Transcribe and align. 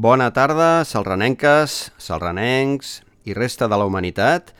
Bona 0.00 0.30
tarda, 0.32 0.80
salranenques, 0.88 1.90
salranencs 2.00 3.02
i 3.28 3.34
resta 3.36 3.66
de 3.68 3.76
la 3.76 3.84
humanitat. 3.84 4.54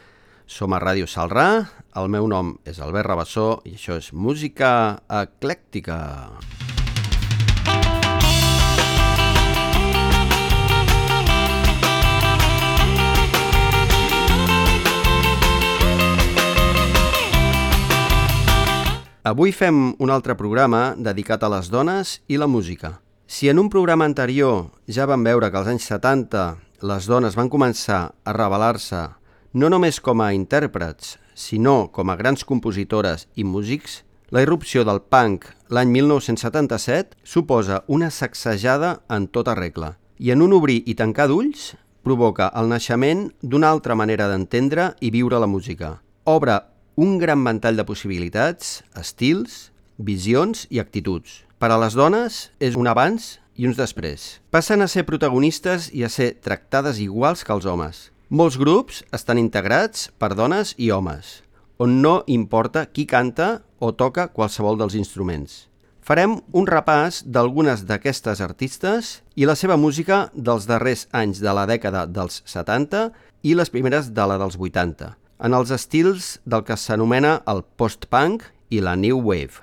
Som 0.45 0.75
a 0.77 0.81
Ràdio 0.83 1.09
Salrà, 1.09 1.65
el 1.97 2.13
meu 2.13 2.29
nom 2.29 2.51
és 2.69 2.77
Albert 2.77 3.09
Rabassó 3.09 3.47
i 3.65 3.73
això 3.79 3.97
és 3.97 4.11
Música 4.13 5.01
Eclèctica. 5.09 5.97
Avui 19.25 19.57
fem 19.57 19.95
un 19.97 20.11
altre 20.13 20.37
programa 20.37 20.91
dedicat 20.99 21.41
a 21.41 21.57
les 21.57 21.73
dones 21.73 22.19
i 22.29 22.37
la 22.37 22.45
música. 22.51 22.99
Si 23.31 23.49
en 23.49 23.61
un 23.61 23.69
programa 23.71 24.09
anterior 24.11 24.73
ja 24.91 25.05
vam 25.07 25.23
veure 25.23 25.53
que 25.55 25.59
als 25.61 25.69
anys 25.71 25.85
70 25.87 26.41
les 26.83 27.05
dones 27.07 27.37
van 27.39 27.47
començar 27.47 27.99
a 28.11 28.33
revelar-se 28.35 29.05
no 29.55 29.69
només 29.71 30.01
com 30.03 30.19
a 30.19 30.33
intèrprets, 30.35 31.13
sinó 31.39 31.93
com 31.95 32.11
a 32.11 32.17
grans 32.19 32.43
compositores 32.43 33.29
i 33.39 33.45
músics, 33.47 34.01
la 34.35 34.43
irrupció 34.43 34.83
del 34.83 34.99
punk 35.07 35.47
l'any 35.71 35.93
1977 35.95 37.21
suposa 37.23 37.85
una 37.87 38.09
sacsejada 38.11 38.97
en 39.07 39.29
tota 39.31 39.55
regla 39.55 39.93
i 40.19 40.33
en 40.35 40.43
un 40.43 40.57
obrir 40.59 40.81
i 40.91 40.97
tancar 40.99 41.29
d'ulls 41.31 41.77
provoca 42.03 42.49
el 42.59 42.67
naixement 42.73 43.29
d'una 43.43 43.71
altra 43.71 43.95
manera 43.95 44.27
d'entendre 44.27 44.97
i 44.99 45.13
viure 45.15 45.39
la 45.39 45.47
música. 45.47 46.01
Obre 46.27 46.59
un 46.99 47.15
gran 47.23 47.47
ventall 47.47 47.79
de 47.79 47.87
possibilitats, 47.87 48.83
estils, 48.99 49.71
visions 50.03 50.67
i 50.67 50.83
actituds. 50.83 51.45
Per 51.61 51.69
a 51.69 51.77
les 51.77 51.93
dones 51.93 52.37
és 52.57 52.73
un 52.81 52.89
abans 52.89 53.35
i 53.61 53.67
uns 53.69 53.77
després. 53.77 54.39
Passen 54.49 54.81
a 54.81 54.87
ser 54.89 55.03
protagonistes 55.05 55.91
i 55.93 56.07
a 56.07 56.09
ser 56.09 56.31
tractades 56.41 56.97
iguals 57.05 57.43
que 57.45 57.53
els 57.53 57.67
homes. 57.69 57.99
Molts 58.33 58.55
grups 58.57 59.03
estan 59.13 59.37
integrats 59.37 60.07
per 60.17 60.31
dones 60.39 60.71
i 60.81 60.89
homes, 60.89 61.43
on 61.77 61.99
no 62.01 62.23
importa 62.33 62.87
qui 62.89 63.05
canta 63.05 63.59
o 63.77 63.91
toca 63.93 64.31
qualsevol 64.33 64.81
dels 64.81 64.97
instruments. 64.97 65.67
Farem 66.01 66.39
un 66.57 66.65
repàs 66.65 67.19
d'algunes 67.29 67.83
d'aquestes 67.85 68.41
artistes 68.41 69.11
i 69.37 69.45
la 69.45 69.53
seva 69.53 69.77
música 69.77 70.31
dels 70.33 70.65
darrers 70.65 71.11
anys 71.13 71.43
de 71.45 71.53
la 71.53 71.67
dècada 71.69 72.07
dels 72.09 72.41
70 72.49 73.11
i 73.45 73.53
les 73.53 73.69
primeres 73.69 74.09
de 74.17 74.27
la 74.33 74.39
dels 74.41 74.57
80, 74.57 75.11
en 75.45 75.59
els 75.61 75.75
estils 75.77 76.39
del 76.49 76.65
que 76.65 76.79
s'anomena 76.81 77.43
el 77.45 77.61
post-punk 77.77 78.49
i 78.73 78.81
la 78.81 78.97
new 78.97 79.21
wave. 79.21 79.61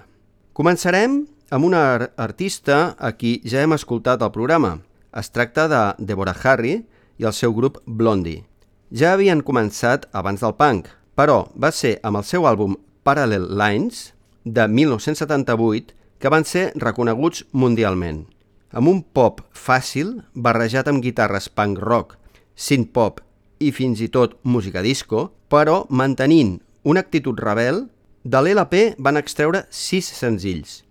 Començarem 0.53 1.23
amb 1.49 1.65
una 1.65 2.11
artista 2.17 2.95
a 2.99 3.13
qui 3.15 3.37
ja 3.47 3.61
hem 3.63 3.73
escoltat 3.75 4.21
al 4.21 4.33
programa. 4.35 4.77
Es 5.15 5.31
tracta 5.31 5.67
de 5.71 5.81
Deborah 5.97 6.35
Harry 6.43 6.81
i 7.17 7.25
el 7.25 7.33
seu 7.33 7.53
grup 7.55 7.79
Blondie. 7.85 8.43
Ja 8.91 9.13
havien 9.13 9.43
començat 9.43 10.07
abans 10.11 10.43
del 10.43 10.55
punk, 10.59 10.87
però 11.15 11.47
va 11.55 11.71
ser 11.71 11.97
amb 12.03 12.19
el 12.19 12.25
seu 12.27 12.47
àlbum 12.47 12.75
Parallel 13.03 13.47
Lines 13.57 14.11
de 14.43 14.67
1978 14.67 15.95
que 16.19 16.31
van 16.31 16.45
ser 16.45 16.71
reconeguts 16.75 17.45
mundialment. 17.51 18.25
Amb 18.71 18.91
un 18.91 19.01
pop 19.01 19.41
fàcil, 19.55 20.17
barrejat 20.33 20.89
amb 20.91 21.03
guitarres 21.03 21.47
punk 21.49 21.79
rock, 21.79 22.17
synth 22.55 22.91
pop 22.91 23.21
i 23.59 23.71
fins 23.71 24.01
i 24.03 24.09
tot 24.11 24.35
música 24.43 24.83
disco, 24.83 25.31
però 25.47 25.85
mantenint 25.89 26.57
una 26.83 27.01
actitud 27.03 27.39
rebel, 27.39 27.85
de 28.23 28.41
l'LP 28.43 28.97
van 28.99 29.15
extreure 29.15 29.63
sis 29.71 30.11
senzills. 30.11 30.86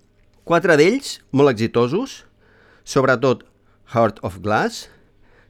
Quatre 0.46 0.76
d'ells 0.78 1.16
molt 1.34 1.50
exitosos, 1.50 2.20
sobretot 2.86 3.40
Heart 3.90 4.20
of 4.22 4.36
Glass, 4.44 4.84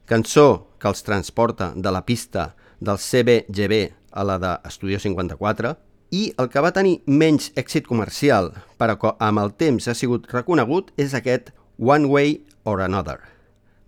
cançó 0.09 0.71
que 0.81 0.89
els 0.89 1.05
transporta 1.05 1.67
de 1.75 1.91
la 1.93 2.01
pista 2.07 2.55
del 2.81 2.97
CBGB 2.97 3.77
a 4.09 4.25
la 4.25 4.39
de 4.41 4.55
Estudio 4.65 4.97
54, 4.97 5.75
i 6.17 6.23
el 6.41 6.49
que 6.49 6.65
va 6.65 6.73
tenir 6.73 6.95
menys 7.05 7.51
èxit 7.53 7.85
comercial, 7.85 8.49
però 8.81 8.97
que 8.97 9.13
amb 9.21 9.43
el 9.43 9.53
temps 9.53 9.85
ha 9.85 9.93
sigut 9.93 10.25
reconegut, 10.33 10.89
és 10.97 11.13
aquest 11.13 11.53
One 11.77 12.09
Way 12.09 12.39
or 12.65 12.81
Another, 12.81 13.19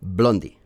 Blondie. 0.06 0.59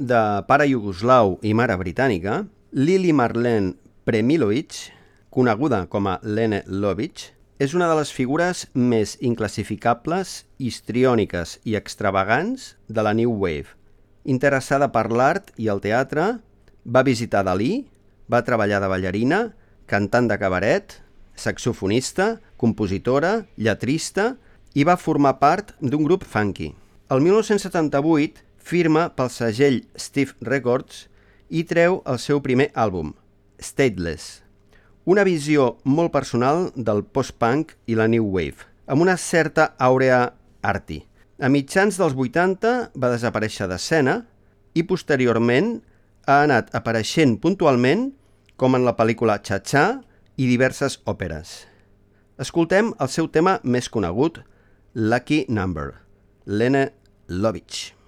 De 0.00 0.20
pare 0.48 0.64
iugoslau 0.70 1.36
i 1.44 1.52
mare 1.52 1.76
britànica, 1.76 2.40
Lili 2.72 3.12
Marlene 3.12 3.74
Premilovic, 4.08 4.72
coneguda 5.28 5.84
com 5.92 6.08
a 6.08 6.16
Lene 6.24 6.62
Lovic, 6.66 7.28
és 7.60 7.74
una 7.76 7.90
de 7.90 7.98
les 7.98 8.08
figures 8.08 8.64
més 8.72 9.18
inclassificables, 9.20 10.46
histriòniques 10.56 11.58
i 11.68 11.76
extravagants 11.76 12.74
de 12.88 13.04
la 13.04 13.12
New 13.12 13.36
Wave. 13.36 13.76
Interessada 14.24 14.88
per 14.88 15.10
l'art 15.12 15.52
i 15.60 15.68
el 15.68 15.84
teatre, 15.84 16.40
va 16.84 17.04
visitar 17.04 17.44
Dalí, 17.44 17.84
va 18.32 18.40
treballar 18.46 18.80
de 18.80 18.88
ballarina, 18.88 19.40
cantant 19.84 20.30
de 20.30 20.40
cabaret, 20.40 20.96
saxofonista, 21.36 22.38
compositora, 22.56 23.42
lletrista 23.56 24.36
i 24.72 24.86
va 24.88 24.96
formar 24.96 25.36
part 25.42 25.74
d'un 25.80 26.06
grup 26.08 26.24
funky. 26.24 26.72
El 27.12 27.20
1978 27.20 28.48
firma 28.60 29.08
pel 29.16 29.32
segell 29.32 29.82
Steve 29.96 30.36
Records 30.40 31.08
i 31.48 31.64
treu 31.66 32.02
el 32.06 32.22
seu 32.22 32.44
primer 32.44 32.70
àlbum, 32.78 33.14
Stateless 33.60 34.40
una 35.10 35.24
visió 35.24 35.78
molt 35.84 36.12
personal 36.12 36.68
del 36.76 37.02
post-punk 37.02 37.72
i 37.90 37.96
la 37.98 38.06
new 38.06 38.26
wave, 38.30 38.66
amb 38.86 39.02
una 39.02 39.16
certa 39.16 39.72
àurea 39.78 40.20
arti. 40.62 41.00
A 41.40 41.48
mitjans 41.48 41.96
dels 41.98 42.14
80 42.14 42.92
va 42.94 43.12
desaparèixer 43.12 43.66
d'escena 43.70 44.20
i 44.76 44.84
posteriorment 44.84 45.78
ha 46.28 46.42
anat 46.44 46.70
apareixent 46.76 47.38
puntualment 47.42 48.10
com 48.60 48.76
en 48.76 48.84
la 48.84 48.94
pel·lícula 48.94 49.40
Cha-Cha 49.42 49.86
i 50.36 50.46
diverses 50.46 51.00
òperes. 51.08 51.64
Escoltem 52.40 52.92
el 53.00 53.08
seu 53.08 53.28
tema 53.28 53.58
més 53.64 53.88
conegut, 53.88 54.42
Lucky 54.94 55.46
Number, 55.48 55.94
Lene 56.44 56.90
Lovitch. 57.28 57.99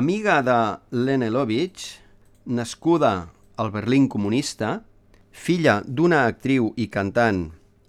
Amiga 0.00 0.40
de 0.40 0.78
Lene 0.96 1.28
Lovitch, 1.28 2.00
nascuda 2.46 3.34
al 3.56 3.70
Berlín 3.70 4.06
comunista, 4.08 4.86
filla 5.30 5.74
d'una 5.84 6.22
actriu 6.24 6.70
i 6.80 6.86
cantant 6.88 7.42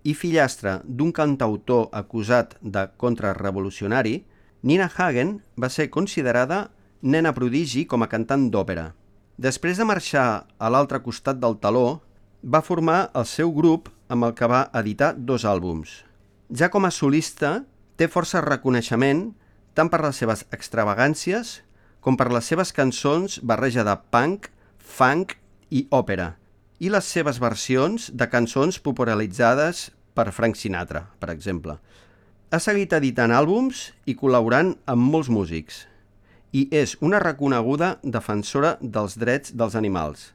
i 0.04 0.12
fillastra 0.12 0.74
d'un 0.84 1.14
cantautor 1.16 1.88
acusat 1.96 2.58
de 2.60 2.84
contrarrevolucionari, 3.00 4.26
Nina 4.68 4.90
Hagen 4.92 5.38
va 5.56 5.72
ser 5.72 5.88
considerada 5.88 6.60
nena 7.02 7.32
prodigi 7.32 7.86
com 7.88 8.04
a 8.04 8.12
cantant 8.12 8.50
d'òpera. 8.52 8.90
Després 9.40 9.80
de 9.80 9.88
marxar 9.88 10.28
a 10.60 10.68
l'altre 10.76 11.00
costat 11.08 11.40
del 11.40 11.62
taló, 11.64 12.02
va 12.44 12.60
formar 12.60 13.08
el 13.16 13.24
seu 13.38 13.56
grup 13.56 13.88
amb 14.12 14.28
el 14.28 14.36
que 14.36 14.52
va 14.52 14.66
editar 14.84 15.14
dos 15.16 15.48
àlbums. 15.48 16.02
Ja 16.52 16.68
com 16.68 16.84
a 16.84 16.92
solista, 16.92 17.62
té 17.96 18.12
força 18.12 18.44
reconeixement 18.44 19.30
tant 19.74 19.88
per 19.88 20.04
les 20.04 20.20
seves 20.20 20.50
extravagàncies 20.52 21.62
com 22.02 22.18
per 22.18 22.32
les 22.34 22.48
seves 22.50 22.74
cançons 22.74 23.40
barreja 23.46 23.86
de 23.86 23.96
punk, 24.14 24.50
funk 24.78 25.38
i 25.70 25.86
òpera, 25.94 26.34
i 26.82 26.90
les 26.90 27.06
seves 27.06 27.38
versions 27.40 28.10
de 28.10 28.28
cançons 28.28 28.82
popularitzades 28.82 29.92
per 30.18 30.32
Frank 30.34 30.58
Sinatra, 30.58 31.06
per 31.22 31.30
exemple. 31.30 31.78
Ha 32.52 32.60
seguit 32.60 32.92
editant 32.98 33.32
àlbums 33.32 33.92
i 34.10 34.18
col·laborant 34.18 34.74
amb 34.90 35.08
molts 35.14 35.30
músics, 35.32 35.86
i 36.52 36.66
és 36.76 36.98
una 37.00 37.22
reconeguda 37.24 37.94
defensora 38.04 38.76
dels 38.82 39.16
drets 39.22 39.54
dels 39.56 39.78
animals. 39.80 40.32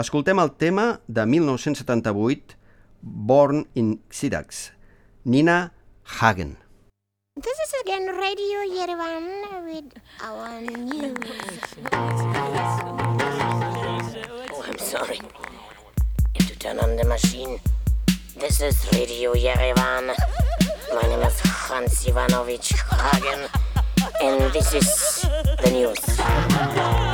Escoltem 0.00 0.40
el 0.42 0.50
tema 0.58 0.98
de 1.06 1.26
1978, 1.28 2.56
Born 3.02 3.66
in 3.74 4.00
Xirax, 4.10 4.70
Nina 5.24 5.60
Hagen. 6.18 6.56
This 7.40 7.58
is 7.58 7.72
again 7.80 8.06
Radio 8.06 8.58
Yerevan 8.68 9.64
with 9.64 9.96
our 10.20 10.60
news. 10.60 11.16
Oh, 14.52 14.62
I'm 14.68 14.76
sorry. 14.76 15.20
Have 16.36 16.48
to 16.48 16.58
turn 16.58 16.78
on 16.80 16.96
the 16.96 17.04
machine. 17.04 17.58
This 18.36 18.60
is 18.60 18.76
Radio 18.92 19.32
Yerevan. 19.32 20.14
My 20.92 21.02
name 21.08 21.22
is 21.22 21.40
Hans 21.40 22.06
Ivanovich 22.06 22.74
Hagen, 22.90 23.48
and 24.20 24.52
this 24.52 24.74
is 24.74 25.22
the 25.64 25.70
news. 25.72 27.09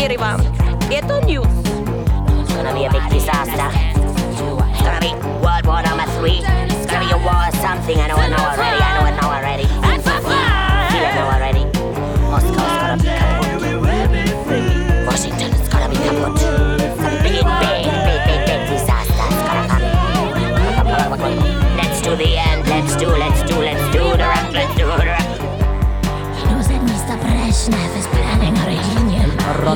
Yerevan. 0.00 0.40
Get 0.88 1.10
on 1.10 1.26
news. 1.26 1.44
It's 1.44 2.52
gonna 2.54 2.72
be 2.72 2.86
a 2.86 2.90
big 2.90 3.06
disaster. 3.10 3.68
It's 4.32 4.80
gonna 4.80 4.98
be 4.98 5.12
World 5.44 5.66
War 5.66 5.82
number 5.82 6.06
three. 6.16 6.40
It's 6.40 6.86
gonna 6.86 7.04
be 7.04 7.12
a 7.12 7.18
war 7.18 7.36
or 7.36 7.52
something. 7.60 8.00
I 8.00 8.06
know 8.08 8.16
it 8.16 8.30
now 8.30 8.50
already. 8.50 8.80
I 8.80 8.96
know 8.96 9.06
it 9.08 9.20
now 9.20 9.30
already. 9.30 9.79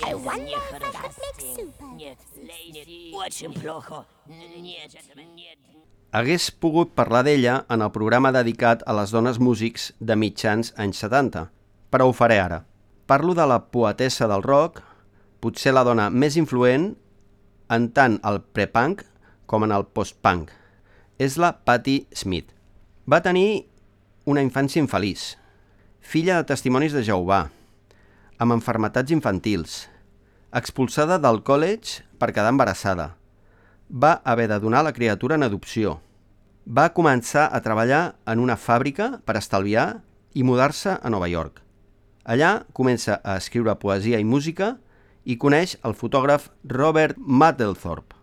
I 0.00 0.14
wonder 0.14 0.56
if 0.56 0.74
I 0.74 0.78
could 0.78 1.16
make 1.20 1.40
soup. 1.56 1.72
Очень 3.14 3.52
плохо. 3.52 4.06
Нет, 4.26 4.92
нет. 5.34 5.58
Hagués 6.10 6.50
pogut 6.50 6.94
parlar 6.96 7.24
d'ella 7.26 7.66
en 7.68 7.82
el 7.84 7.90
programa 7.92 8.32
dedicat 8.32 8.80
a 8.88 8.94
les 8.96 9.10
dones 9.12 9.36
músics 9.38 9.92
de 10.00 10.16
mitjans 10.16 10.72
anys 10.80 11.02
70, 11.04 11.50
però 11.92 12.06
ho 12.08 12.14
faré 12.16 12.38
ara. 12.40 12.62
Parlo 13.04 13.34
de 13.36 13.44
la 13.44 13.58
poetessa 13.68 14.24
del 14.30 14.42
rock, 14.42 14.80
potser 15.44 15.74
la 15.76 15.84
dona 15.84 16.08
més 16.08 16.38
influent 16.40 16.94
en 17.69 17.89
tant 17.95 18.19
al 18.23 18.41
pre-punk 18.43 19.05
com 19.45 19.63
en 19.63 19.71
el 19.71 19.85
post-punk. 19.85 20.51
És 21.19 21.37
la 21.37 21.53
Patti 21.63 22.03
Smith. 22.15 22.49
Va 23.07 23.21
tenir 23.23 23.65
una 24.25 24.43
infància 24.43 24.81
infeliç, 24.81 25.33
filla 25.99 26.39
de 26.39 26.47
testimonis 26.51 26.95
de 26.95 27.03
Jehovà, 27.03 27.47
amb 28.39 28.55
enfermetats 28.55 29.11
infantils, 29.11 29.83
expulsada 30.53 31.19
del 31.19 31.41
college 31.43 32.03
per 32.19 32.31
quedar 32.31 32.53
embarassada, 32.53 33.13
va 33.89 34.21
haver 34.23 34.47
de 34.47 34.59
donar 34.59 34.83
la 34.83 34.93
criatura 34.93 35.35
en 35.35 35.43
adopció. 35.43 35.99
Va 36.65 36.93
començar 36.95 37.49
a 37.51 37.59
treballar 37.61 38.15
en 38.25 38.39
una 38.39 38.55
fàbrica 38.57 39.19
per 39.25 39.35
estalviar 39.37 40.03
i 40.33 40.43
mudar-se 40.43 40.95
a 40.95 41.09
Nova 41.11 41.27
York. 41.27 41.59
Allà 42.23 42.63
comença 42.73 43.19
a 43.23 43.35
escriure 43.37 43.75
poesia 43.75 44.19
i 44.19 44.23
música 44.23 44.77
i 45.23 45.37
coneix 45.39 45.77
el 45.87 45.95
fotògraf 45.95 46.49
Robert 46.67 47.17
Mapplethorpe. 47.17 48.15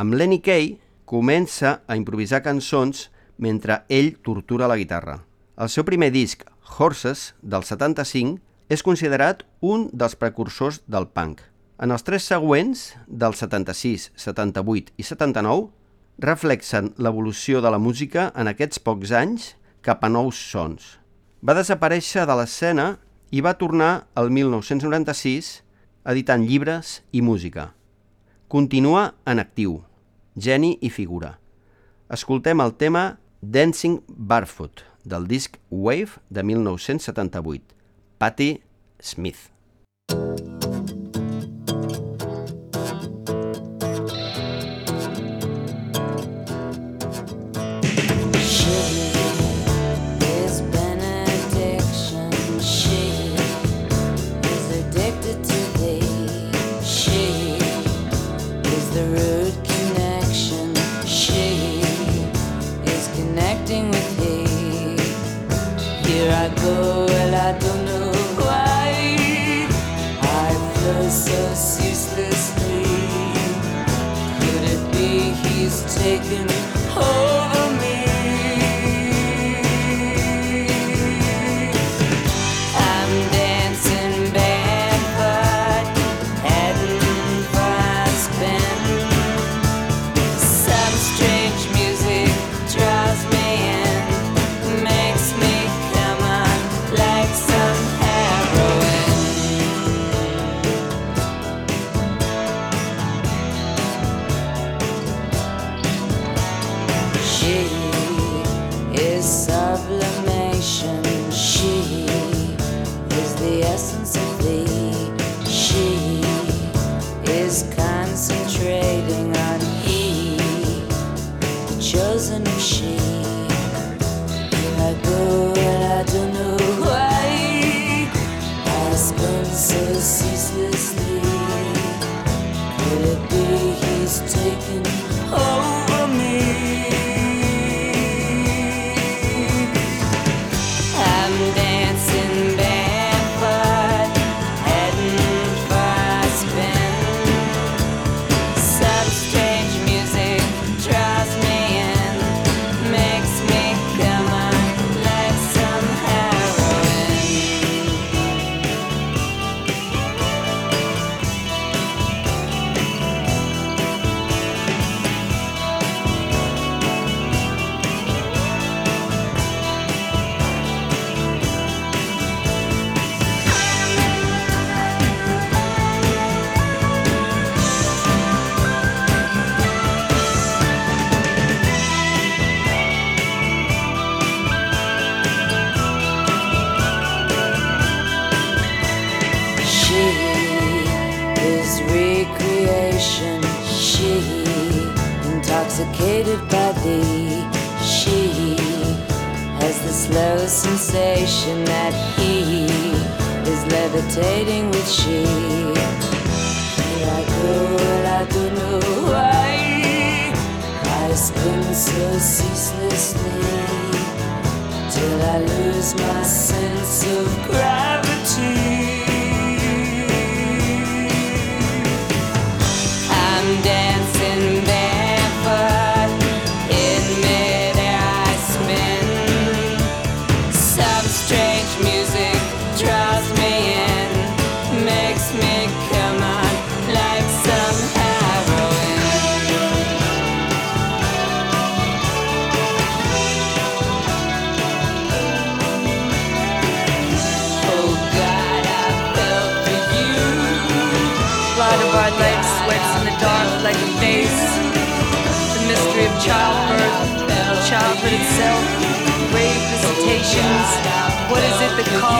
Amb 0.00 0.14
Lenny 0.14 0.40
Kay 0.44 0.76
comença 1.08 1.80
a 1.86 1.96
improvisar 1.98 2.42
cançons 2.44 3.08
mentre 3.40 3.82
ell 3.88 4.14
tortura 4.22 4.68
la 4.70 4.78
guitarra. 4.78 5.20
El 5.60 5.68
seu 5.68 5.84
primer 5.84 6.10
disc, 6.14 6.44
Horses, 6.78 7.34
del 7.42 7.64
75, 7.66 8.38
és 8.70 8.84
considerat 8.86 9.42
un 9.60 9.88
dels 9.92 10.14
precursors 10.16 10.80
del 10.86 11.08
punk. 11.10 11.40
En 11.80 11.90
els 11.90 12.04
tres 12.04 12.26
següents, 12.28 12.92
del 13.08 13.34
76, 13.34 14.10
78 14.14 14.94
i 15.00 15.04
79, 15.08 15.70
reflexen 16.20 16.92
l'evolució 17.00 17.62
de 17.64 17.72
la 17.72 17.80
música 17.80 18.28
en 18.36 18.50
aquests 18.52 18.82
pocs 18.84 19.12
anys 19.16 19.54
cap 19.82 20.04
a 20.04 20.10
nous 20.12 20.36
sons. 20.36 20.98
Va 21.40 21.56
desaparèixer 21.56 22.26
de 22.28 22.36
l'escena 22.36 22.86
i 23.32 23.40
va 23.40 23.56
tornar 23.56 24.06
el 24.20 24.28
1996 24.28 25.50
editant 26.04 26.46
llibres 26.46 27.00
i 27.12 27.22
música. 27.22 27.72
Continua 28.48 29.14
en 29.26 29.38
actiu, 29.38 29.80
geni 30.36 30.76
i 30.80 30.90
figura. 30.90 31.38
Escoltem 32.10 32.60
el 32.60 32.74
tema 32.74 33.20
Dancing 33.40 34.00
Barefoot, 34.08 34.82
del 35.04 35.28
disc 35.28 35.56
Wave 35.70 36.20
de 36.28 36.42
1978. 36.42 37.74
Patti 38.18 38.62
Smith. 39.00 39.48
His 40.10 40.69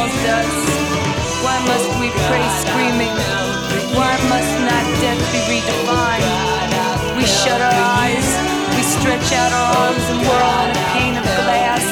us? 0.09 0.53
Why 1.45 1.57
must 1.69 1.89
we 2.01 2.09
pray 2.29 2.47
screaming? 2.65 3.13
Why 3.93 4.17
must 4.33 4.55
not 4.65 4.85
death 5.01 5.21
be 5.33 5.41
redefined? 5.51 7.17
We 7.17 7.25
shut 7.27 7.61
our 7.61 7.81
eyes, 8.01 8.29
we 8.77 8.83
stretch 8.83 9.29
out 9.37 9.53
our 9.53 9.69
arms 9.85 10.05
and 10.09 10.21
whirl 10.25 10.53
on 10.65 10.71
a 10.71 10.81
pane 10.97 11.17
of 11.17 11.25
glass. 11.45 11.85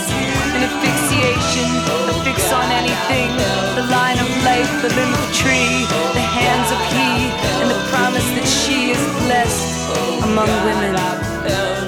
An 0.56 0.64
asphyxiation, 0.64 1.68
a 2.08 2.14
fix 2.24 2.52
on 2.52 2.68
anything. 2.72 3.28
The 3.76 3.86
line 3.92 4.18
of 4.18 4.28
life, 4.44 4.70
the 4.80 4.88
limb 4.94 5.12
of 5.12 5.24
tree, 5.34 5.84
the 6.16 6.24
hands 6.24 6.68
of 6.72 6.80
he, 6.96 7.28
and 7.60 7.68
the 7.70 7.80
promise 7.92 8.28
that 8.36 8.48
she 8.48 8.90
is 8.96 9.02
blessed 9.26 10.24
among 10.24 10.48
women. 10.64 11.87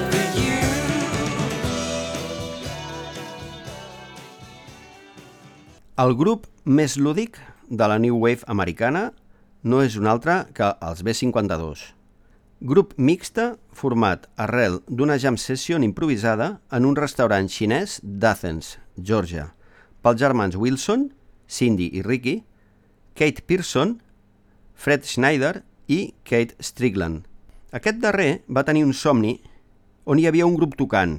El 6.00 6.14
grup 6.16 6.46
més 6.64 6.94
lúdic 6.96 7.34
de 7.68 7.86
la 7.90 7.98
New 8.00 8.14
Wave 8.22 8.46
americana 8.48 9.10
no 9.68 9.82
és 9.84 9.98
un 10.00 10.06
altre 10.08 10.46
que 10.56 10.68
els 10.86 11.02
B52. 11.04 11.80
Grup 12.70 12.94
mixta 12.96 13.50
format 13.76 14.24
arrel 14.40 14.78
d'una 14.88 15.18
jam 15.20 15.36
session 15.36 15.84
improvisada 15.84 16.46
en 16.72 16.86
un 16.88 16.96
restaurant 16.96 17.50
xinès 17.52 17.98
d'Athens, 18.00 18.78
Georgia, 18.96 19.50
pels 20.00 20.22
germans 20.22 20.56
Wilson, 20.56 21.10
Cindy 21.44 21.90
i 21.98 22.04
Ricky, 22.06 22.38
Kate 23.12 23.44
Pearson, 23.44 23.98
Fred 24.72 25.04
Schneider 25.04 25.58
i 25.84 26.14
Kate 26.24 26.56
Strickland. 26.64 27.26
Aquest 27.76 28.00
darrer 28.00 28.30
va 28.48 28.64
tenir 28.64 28.86
un 28.86 28.94
somni 28.96 29.34
on 30.06 30.16
hi 30.16 30.24
havia 30.30 30.48
un 30.48 30.56
grup 30.56 30.78
tocant 30.80 31.18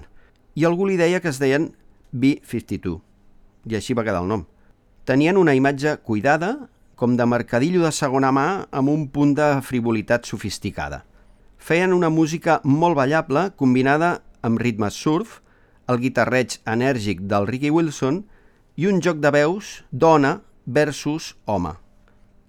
i 0.58 0.66
algú 0.66 0.90
li 0.90 0.98
deia 0.98 1.22
que 1.22 1.30
es 1.30 1.44
deien 1.44 1.70
B52 2.16 2.98
i 3.70 3.78
així 3.78 3.94
va 3.94 4.08
quedar 4.08 4.24
el 4.26 4.34
nom. 4.34 4.48
Tenien 5.06 5.38
una 5.38 5.56
imatge 5.58 5.96
cuidada, 6.06 6.68
com 6.96 7.16
de 7.18 7.26
mercadillo 7.26 7.82
de 7.82 7.90
segona 7.90 8.30
mà 8.30 8.68
amb 8.70 8.92
un 8.92 9.08
punt 9.10 9.32
de 9.34 9.48
frivolitat 9.66 10.28
sofisticada. 10.30 11.00
Feien 11.58 11.96
una 11.96 12.12
música 12.14 12.60
molt 12.64 13.00
ballable 13.00 13.48
combinada 13.58 14.20
amb 14.46 14.62
ritmes 14.62 14.94
surf, 14.94 15.40
el 15.90 15.98
guitarreig 16.04 16.60
enèrgic 16.70 17.26
del 17.26 17.50
Ricky 17.50 17.74
Wilson 17.74 18.22
i 18.78 18.86
un 18.86 19.02
joc 19.02 19.18
de 19.26 19.34
veus 19.34 19.74
dona 19.90 20.36
versus 20.66 21.34
home. 21.50 21.74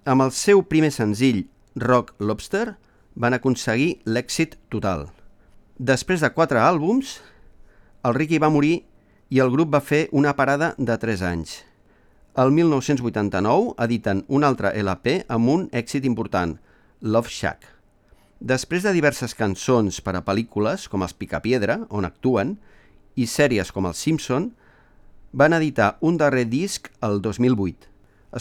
Amb 0.05 0.27
el 0.27 0.31
seu 0.37 0.61
primer 0.61 0.93
senzill, 0.93 1.47
Rock 1.73 2.13
Lobster, 2.19 2.75
van 3.15 3.33
aconseguir 3.33 4.03
l'èxit 4.05 4.59
total. 4.69 5.07
Després 5.81 6.21
de 6.21 6.29
quatre 6.29 6.61
àlbums, 6.61 7.17
el 8.05 8.13
Ricky 8.13 8.37
va 8.37 8.53
morir 8.53 8.83
i 9.33 9.41
el 9.41 9.49
grup 9.49 9.73
va 9.73 9.81
fer 9.81 10.05
una 10.11 10.37
parada 10.37 10.75
de 10.77 11.01
3 11.01 11.29
anys. 11.33 11.63
El 12.33 12.49
1989 12.49 13.75
editen 13.83 14.23
un 14.27 14.41
altre 14.43 14.71
LP 14.81 15.19
amb 15.29 15.51
un 15.53 15.67
èxit 15.69 16.07
important, 16.09 16.55
Love 17.05 17.29
Shack. 17.29 17.67
Després 18.41 18.81
de 18.87 18.93
diverses 18.95 19.35
cançons 19.37 19.99
per 20.01 20.15
a 20.17 20.23
pel·lícules 20.25 20.87
com 20.89 21.05
Els 21.05 21.13
Picapiedra, 21.13 21.83
on 21.93 22.09
actuen, 22.09 22.55
i 23.13 23.27
sèries 23.29 23.69
com 23.69 23.85
Els 23.85 24.01
Simpson, 24.01 24.49
van 25.29 25.53
editar 25.53 25.99
un 26.01 26.17
darrer 26.17 26.47
disc 26.49 26.89
el 27.05 27.21
2008. 27.21 27.85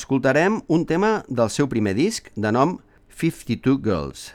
Escoltarem 0.00 0.62
un 0.72 0.88
tema 0.88 1.18
del 1.28 1.52
seu 1.52 1.68
primer 1.68 1.92
disc 1.92 2.32
de 2.32 2.48
nom 2.48 2.78
52 3.12 3.76
Girls, 3.84 4.30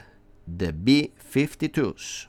The 0.46 0.70
B-52s. 0.70 2.28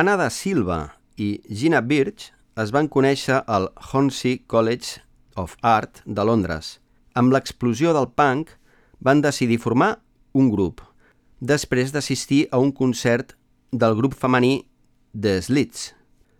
Anna 0.00 0.16
da 0.16 0.30
Silva 0.30 0.94
i 1.20 1.42
Gina 1.52 1.82
Birch 1.84 2.30
es 2.62 2.70
van 2.72 2.86
conèixer 2.88 3.42
al 3.44 3.66
Hornsey 3.76 4.38
College 4.48 5.02
of 5.36 5.58
Art 5.60 6.00
de 6.06 6.24
Londres. 6.24 6.78
Amb 7.12 7.34
l'explosió 7.34 7.92
del 7.92 8.06
punk 8.16 8.54
van 9.04 9.20
decidir 9.20 9.58
formar 9.60 9.90
un 10.32 10.48
grup, 10.48 10.80
després 11.52 11.92
d'assistir 11.92 12.46
a 12.48 12.62
un 12.64 12.72
concert 12.72 13.34
del 13.72 13.98
grup 13.98 14.16
femení 14.16 14.62
The 15.12 15.34
Slits. 15.44 15.90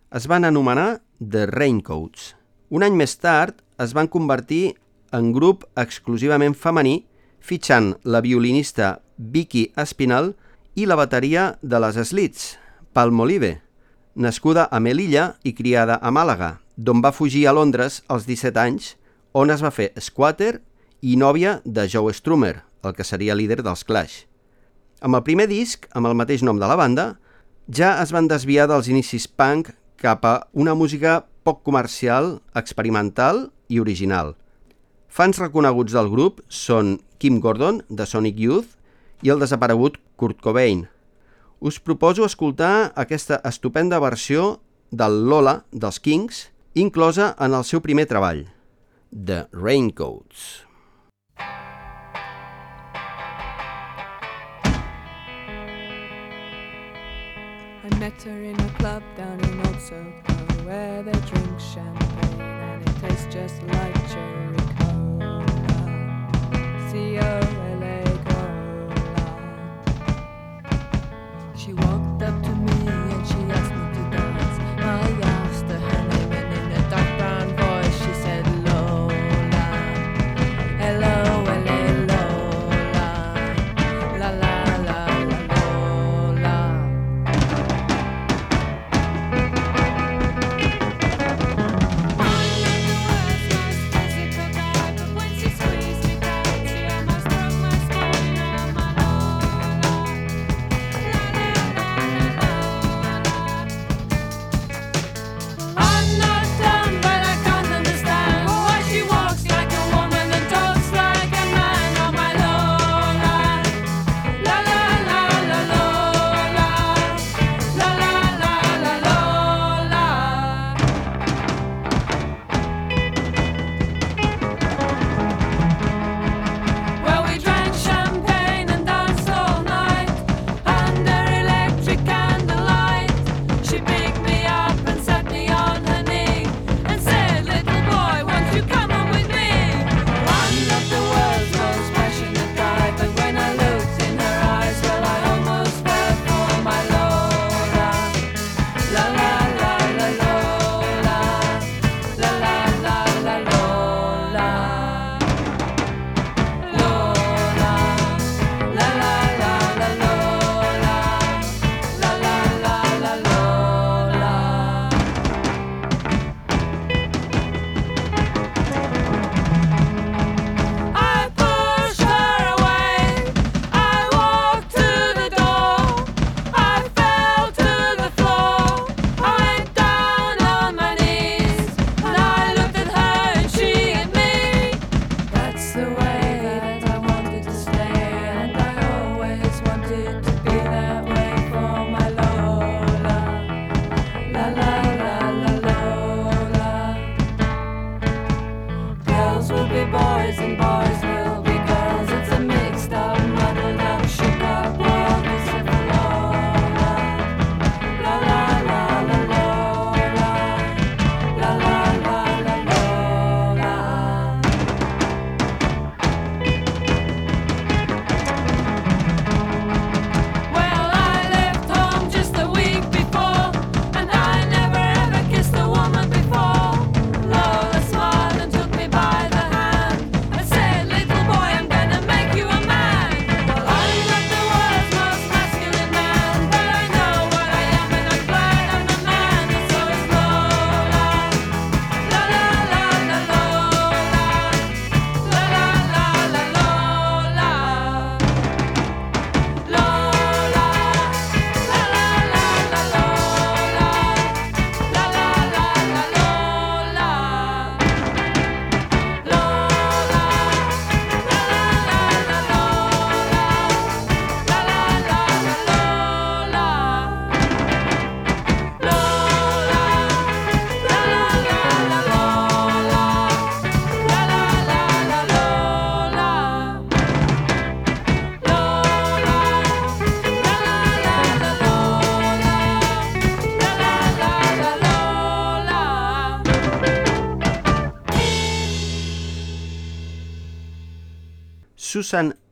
Es 0.09 0.25
van 0.25 0.49
anomenar 0.49 1.03
The 1.21 1.45
Raincoats. 1.53 2.33
Un 2.73 2.87
any 2.89 2.97
més 2.97 3.19
tard 3.21 3.61
es 3.77 3.93
van 3.93 4.09
convertir 4.09 4.79
en 5.13 5.35
grup 5.37 5.69
exclusivament 5.77 6.57
femení 6.57 7.03
fitxant 7.45 7.93
la 8.09 8.25
violinista 8.25 9.03
Vicky 9.19 9.69
Espinal 9.77 10.33
i 10.81 10.89
la 10.89 10.97
bateria 10.97 11.51
de 11.61 11.85
les 11.85 12.01
Slits, 12.09 12.55
Palmolive, 12.93 13.61
nascuda 14.15 14.65
a 14.67 14.81
Melilla 14.81 15.37
i 15.47 15.53
criada 15.55 16.01
a 16.03 16.11
Màlaga, 16.11 16.57
d'on 16.77 16.99
va 17.05 17.13
fugir 17.15 17.45
a 17.47 17.53
Londres 17.55 18.01
als 18.09 18.27
17 18.27 18.59
anys, 18.59 18.97
on 19.33 19.53
es 19.55 19.63
va 19.63 19.71
fer 19.71 19.93
squatter 20.03 20.59
i 21.01 21.15
nòvia 21.17 21.61
de 21.65 21.87
Joe 21.87 22.11
Strummer, 22.13 22.65
el 22.83 22.97
que 22.97 23.07
seria 23.07 23.37
líder 23.39 23.61
dels 23.63 23.85
Clash. 23.87 24.25
Amb 25.01 25.15
el 25.17 25.23
primer 25.23 25.47
disc, 25.47 25.87
amb 25.95 26.11
el 26.11 26.19
mateix 26.19 26.43
nom 26.43 26.59
de 26.59 26.67
la 26.67 26.77
banda, 26.77 27.15
ja 27.71 27.95
es 28.03 28.11
van 28.11 28.27
desviar 28.27 28.67
dels 28.67 28.91
inicis 28.91 29.29
punk 29.31 29.71
cap 30.01 30.27
a 30.27 30.35
una 30.53 30.75
música 30.75 31.21
poc 31.47 31.63
comercial, 31.63 32.41
experimental 32.59 33.49
i 33.69 33.79
original. 33.79 34.35
Fans 35.07 35.39
reconeguts 35.39 35.95
del 35.95 36.11
grup 36.11 36.43
són 36.49 36.99
Kim 37.23 37.39
Gordon, 37.39 37.85
de 37.89 38.07
Sonic 38.07 38.39
Youth, 38.43 38.75
i 39.23 39.31
el 39.31 39.39
desaparegut 39.39 39.99
Kurt 40.17 40.41
Cobain. 40.43 40.89
Us 41.61 41.77
proposo 41.79 42.25
escoltar 42.25 42.95
aquesta 42.97 43.37
estupenda 43.45 43.99
versió 44.01 44.63
del 44.91 45.29
Lola 45.29 45.67
dels 45.71 46.01
Kings, 46.01 46.49
inclosa 46.73 47.35
en 47.37 47.53
el 47.53 47.67
seu 47.69 47.83
primer 47.85 48.07
treball, 48.09 48.47
The 49.13 49.45
Raincoats. 49.53 50.65
I 57.85 57.93
met 58.01 58.23
her 58.25 58.41
in 58.41 58.57
a 58.57 58.71
club 58.81 59.03
down 59.19 59.37
in 59.45 59.61
Old 59.67 59.81
Soho 59.85 60.09
where 60.65 61.03
they 61.03 61.21
drink 61.29 61.61
champagne 61.61 62.41
and 62.41 62.89
it 62.89 62.97
tastes 63.05 63.29
just 63.29 63.61
like 63.69 64.09
cherry 64.09 64.40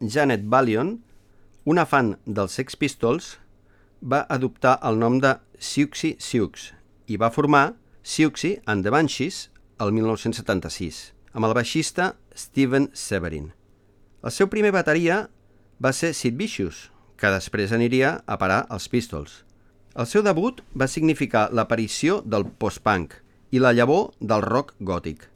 Janet 0.00 0.44
Ballion, 0.46 0.98
una 1.64 1.84
fan 1.86 2.14
dels 2.24 2.54
Sex 2.54 2.76
Pistols, 2.78 3.36
va 4.00 4.24
adoptar 4.30 4.78
el 4.86 4.98
nom 5.00 5.18
de 5.18 5.34
Siouxsie 5.58 6.16
Sioux 6.22 6.70
i 7.10 7.18
va 7.18 7.32
formar 7.34 7.72
Siouxsie 8.06 8.60
and 8.66 8.86
the 8.86 8.92
Banshees 8.94 9.48
el 9.82 9.90
1976, 9.92 11.00
amb 11.34 11.48
el 11.48 11.54
baixista 11.58 12.12
Steven 12.34 12.88
Severin. 12.94 13.50
El 14.22 14.34
seu 14.34 14.46
primer 14.50 14.70
bateria 14.74 15.24
va 15.82 15.92
ser 15.92 16.12
Sid 16.14 16.38
Vicious, 16.38 16.88
que 17.18 17.30
després 17.34 17.74
aniria 17.74 18.20
a 18.26 18.38
parar 18.38 18.64
als 18.70 18.86
Pistols. 18.90 19.42
El 19.98 20.06
seu 20.06 20.22
debut 20.22 20.62
va 20.78 20.86
significar 20.86 21.48
l'aparició 21.50 22.20
del 22.22 22.46
post-punk 22.46 23.18
i 23.50 23.58
la 23.58 23.74
llavor 23.74 24.12
del 24.20 24.46
rock 24.46 24.76
gòtic. 24.78 25.26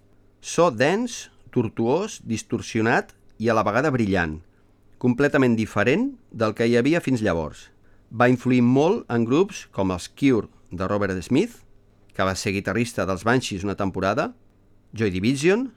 So 0.40 0.70
dens, 0.70 1.32
tortuós, 1.50 2.20
distorsionat 2.22 3.10
i 3.42 3.50
a 3.50 3.58
la 3.58 3.66
vegada 3.66 3.90
brillant, 3.90 4.38
completament 5.02 5.56
diferent 5.58 6.12
del 6.30 6.54
que 6.54 6.68
hi 6.68 6.76
havia 6.78 7.00
fins 7.02 7.24
llavors. 7.26 7.66
Va 8.14 8.28
influir 8.30 8.60
molt 8.62 9.08
en 9.10 9.24
grups 9.26 9.64
com 9.74 9.90
els 9.90 10.06
Cure 10.06 10.46
de 10.70 10.86
Robert 10.86 11.18
Smith, 11.26 11.56
que 12.14 12.26
va 12.28 12.36
ser 12.38 12.52
guitarrista 12.54 13.06
dels 13.08 13.24
Banshees 13.26 13.64
una 13.66 13.74
temporada, 13.74 14.30
Joy 14.94 15.10
Division, 15.10 15.72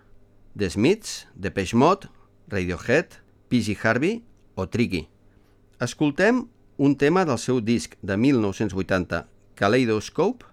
The 0.55 0.69
Smiths, 0.69 1.25
Depeche 1.33 1.75
Mode, 1.75 2.11
Radiohead, 2.51 3.17
PG 3.49 3.79
Harvey 3.81 4.21
o 4.53 4.67
Tricky. 4.69 5.07
Escoltem 5.81 6.45
un 6.77 6.95
tema 6.95 7.25
del 7.25 7.39
seu 7.41 7.63
disc 7.63 7.97
de 8.03 8.19
1980, 8.19 9.25
Kaleidoscope, 9.55 10.45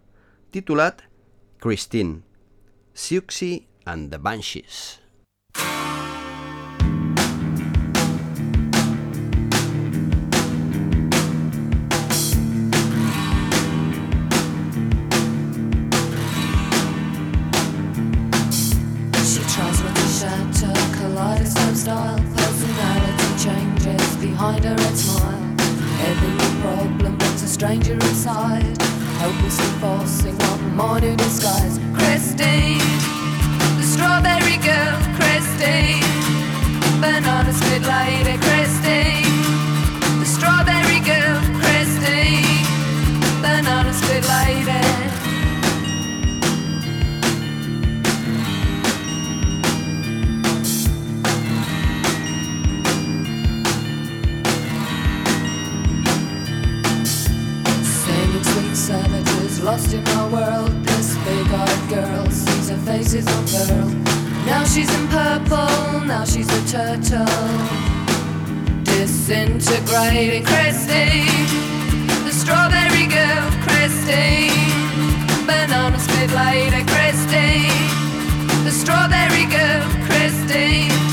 titulat 0.54 1.04
Christine, 1.60 2.22
Siouxsie 2.94 3.66
and 3.84 4.10
the 4.10 4.18
Banshees. 4.18 5.01
Stranger 27.62 27.94
inside. 27.94 28.76
Hopelessly 29.22 29.66
forcing 29.78 30.36
one 30.76 31.00
new 31.00 31.14
disguise. 31.14 31.81
Pearl. 63.20 63.88
Now 64.46 64.64
she's 64.64 64.88
in 64.88 65.06
purple, 65.08 66.00
now 66.06 66.24
she's 66.24 66.48
a 66.48 66.62
turtle. 66.66 67.26
Disintegrating 68.84 70.44
Christine, 70.44 71.46
the 72.24 72.32
strawberry 72.32 73.06
girl, 73.06 73.50
Christine, 73.66 74.52
banana 75.46 75.98
split 75.98 76.32
lady, 76.32 76.84
Christine, 76.88 78.64
the 78.64 78.70
strawberry 78.70 79.44
girl, 79.44 79.82
Christine, 80.08 81.11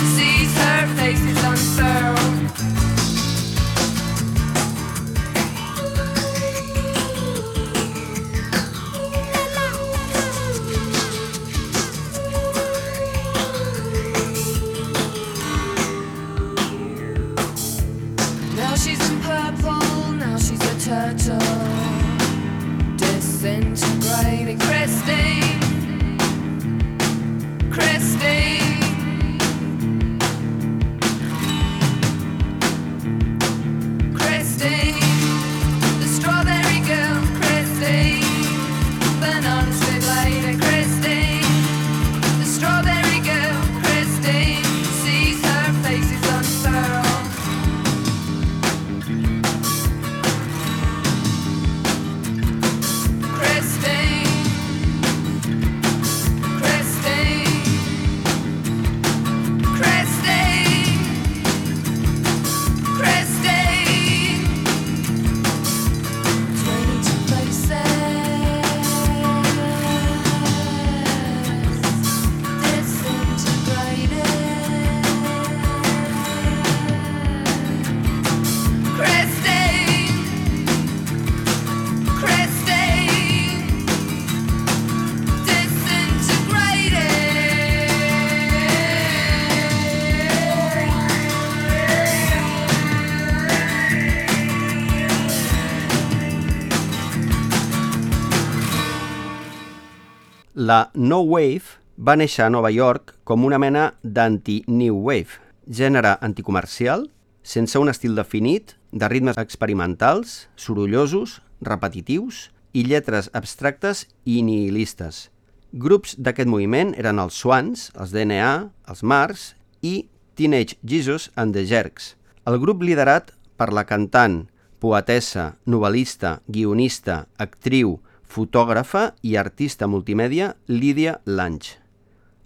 La 100.69 100.91
No 100.93 101.21
Wave 101.25 101.79
va 101.97 102.13
néixer 102.19 102.43
a 102.45 102.51
Nova 102.53 102.69
York 102.69 103.15
com 103.25 103.45
una 103.47 103.57
mena 103.57 103.87
d'anti-New 104.03 104.97
Wave, 105.07 105.39
gènere 105.65 106.11
anticomercial, 106.21 107.07
sense 107.41 107.79
un 107.79 107.89
estil 107.89 108.13
definit, 108.13 108.75
de 108.91 109.07
ritmes 109.09 109.39
experimentals, 109.41 110.35
sorollosos, 110.59 111.39
repetitius 111.65 112.49
i 112.77 112.83
lletres 112.85 113.31
abstractes 113.33 114.03
i 114.29 114.43
nihilistes. 114.45 115.29
Grups 115.71 116.13
d'aquest 116.19 116.51
moviment 116.51 116.93
eren 117.01 117.23
els 117.23 117.39
Swans, 117.39 117.87
els 117.97 118.13
DNA, 118.13 118.69
els 118.91 119.01
Mars 119.01 119.53
i 119.81 119.95
Teenage 120.37 120.77
Jesus 120.83 121.31
and 121.33 121.57
the 121.57 121.65
Jerks. 121.65 122.13
El 122.45 122.59
grup 122.61 122.85
liderat 122.85 123.33
per 123.57 123.71
la 123.73 123.87
cantant, 123.89 124.43
poetessa, 124.77 125.55
novel·lista, 125.65 126.43
guionista, 126.45 127.23
actriu, 127.41 127.97
fotògrafa 128.29 129.15
i 129.25 129.35
artista 129.41 129.87
multimèdia 129.89 130.53
Lídia 130.67 131.17
Lange. 131.25 131.79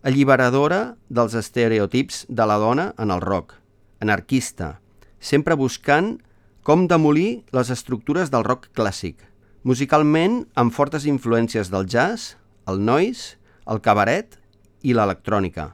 Alliberadora 0.03 0.95
dels 1.09 1.35
estereotips 1.35 2.25
de 2.29 2.47
la 2.47 2.57
dona 2.59 2.91
en 2.99 3.11
el 3.11 3.21
rock, 3.23 3.53
anarquista, 3.99 4.79
sempre 5.19 5.55
buscant 5.59 6.17
com 6.63 6.87
demolir 6.87 7.43
les 7.55 7.71
estructures 7.71 8.31
del 8.31 8.47
rock 8.47 8.69
clàssic, 8.75 9.19
musicalment 9.63 10.43
amb 10.55 10.75
fortes 10.75 11.07
influències 11.07 11.71
del 11.71 11.87
jazz, 11.87 12.35
el 12.67 12.79
noise, 12.83 13.35
el 13.67 13.79
cabaret 13.83 14.39
i 14.83 14.95
l'electrònica. 14.95 15.73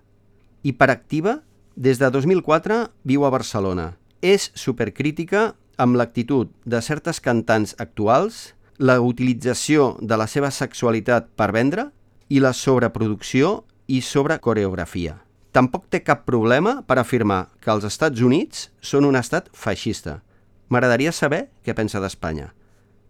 Hiperactiva, 0.65 1.39
des 1.75 2.01
de 2.01 2.09
2004 2.11 2.89
viu 3.05 3.25
a 3.25 3.33
Barcelona. 3.33 3.93
És 4.21 4.49
supercrítica 4.57 5.53
amb 5.79 5.95
l'actitud 5.95 6.51
de 6.65 6.81
certes 6.83 7.21
cantants 7.23 7.75
actuals, 7.79 8.53
la 8.79 9.01
utilització 9.03 9.97
de 9.99 10.15
la 10.15 10.25
seva 10.27 10.49
sexualitat 10.55 11.27
per 11.35 11.51
vendre 11.51 11.89
i 12.31 12.39
la 12.39 12.53
sobreproducció 12.53 13.65
i 13.87 14.01
sobrecoreografia. 14.01 15.19
tampoc 15.51 15.87
té 15.89 16.03
cap 16.05 16.25
problema 16.25 16.83
per 16.85 16.99
afirmar 16.99 17.49
que 17.59 17.71
els 17.73 17.83
Estats 17.83 18.21
Units 18.21 18.69
són 18.81 19.05
un 19.05 19.15
estat 19.17 19.49
feixista. 19.51 20.21
M'agradaria 20.69 21.11
saber 21.11 21.49
què 21.65 21.73
pensa 21.73 21.99
d'Espanya. 21.99 22.53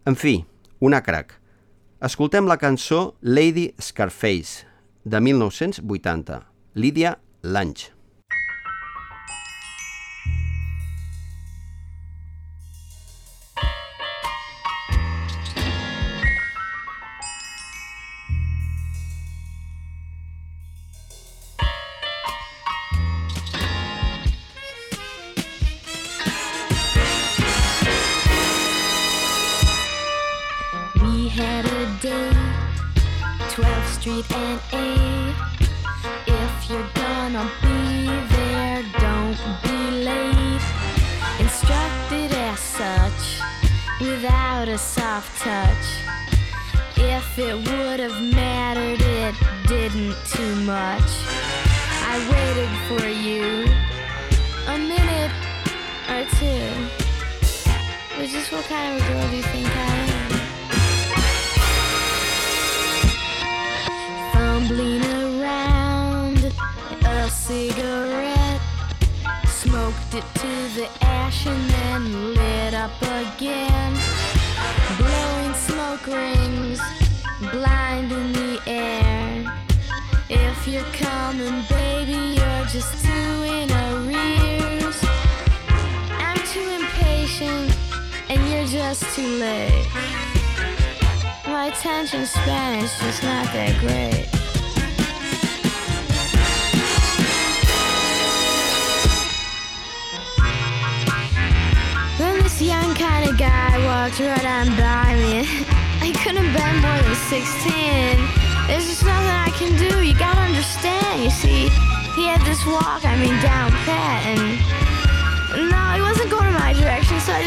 En 0.06 0.16
fi, 0.16 0.46
una 0.80 1.02
crac. 1.04 1.36
Escoltem 2.00 2.48
la 2.48 2.56
cançó 2.56 3.14
Lady 3.20 3.74
Scarface, 3.78 4.64
de 5.04 5.20
1980, 5.20 6.40
Lídia 6.74 7.18
Lange. 7.42 7.99